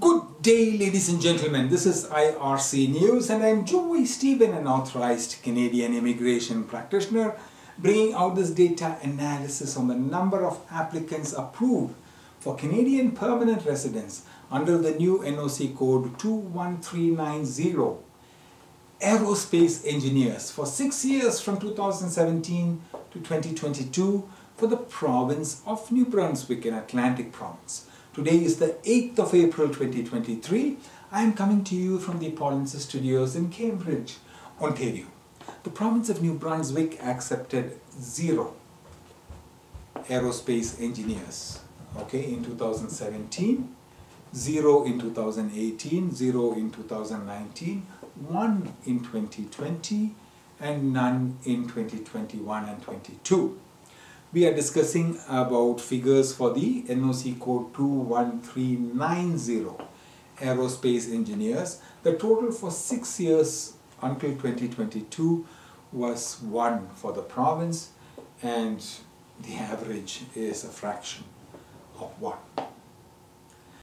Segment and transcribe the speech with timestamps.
[0.00, 1.68] Good day, ladies and gentlemen.
[1.68, 7.36] This is IRC News, and I'm Joy Stephen, an authorized Canadian immigration practitioner,
[7.78, 11.94] bringing out this data analysis on the number of applicants approved
[12.40, 18.02] for Canadian permanent residents under the new NOC code 21390.
[19.00, 22.80] Aerospace engineers for six years from 2017
[23.12, 27.86] to 2022 for the province of New Brunswick in Atlantic Province.
[28.14, 30.78] Today is the 8th of April 2023.
[31.10, 34.16] I am coming to you from the Polinsys Studios in Cambridge,
[34.60, 35.06] Ontario.
[35.62, 38.54] The province of New Brunswick accepted zero
[40.08, 41.60] aerospace engineers
[41.98, 43.76] okay, in 2017,
[44.34, 47.86] zero in 2018, zero in 2019,
[48.26, 50.14] one in 2020,
[50.62, 53.58] and none in 2021 and 22
[54.32, 59.66] we are discussing about figures for the NOC code 21390
[60.38, 61.82] aerospace engineers.
[62.02, 65.46] The total for six years until 2022
[65.92, 67.90] was one for the province
[68.42, 68.82] and
[69.42, 71.24] the average is a fraction
[72.00, 72.38] of one.